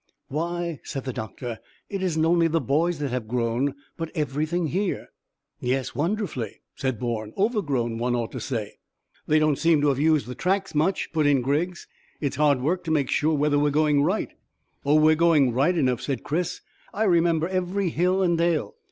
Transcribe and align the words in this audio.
"Why," 0.29 0.79
said 0.83 1.03
the 1.03 1.13
doctor, 1.13 1.59
"it 1.87 2.01
isn't 2.01 2.25
only 2.25 2.47
the 2.47 2.59
boys 2.59 2.97
that 2.97 3.11
have 3.11 3.27
grown, 3.27 3.75
but 3.97 4.09
everything 4.15 4.69
here." 4.69 5.09
"Yes, 5.59 5.93
wonderfully," 5.93 6.61
said 6.73 6.97
Bourne; 6.99 7.33
"overgrown, 7.37 7.99
one 7.99 8.15
ought 8.15 8.31
to 8.31 8.39
say." 8.39 8.79
"They 9.27 9.37
don't 9.37 9.59
seem 9.59 9.79
to 9.81 9.89
have 9.89 9.99
used 9.99 10.25
the 10.25 10.33
tracks 10.33 10.73
much," 10.73 11.09
put 11.13 11.27
in 11.27 11.41
Griggs. 11.41 11.87
"It's 12.19 12.37
hard 12.37 12.61
work 12.61 12.83
to 12.85 12.89
make 12.91 13.09
sure 13.11 13.35
whether 13.37 13.59
we're 13.59 13.69
going 13.69 14.01
right." 14.01 14.31
"Oh, 14.83 14.95
we're 14.95 15.13
going 15.13 15.53
right 15.53 15.77
enough," 15.77 16.01
said 16.01 16.23
Chris. 16.23 16.61
"I 16.91 17.03
remember 17.03 17.47
every 17.47 17.89
hill 17.89 18.23
and 18.23 18.35
dale. 18.39 18.77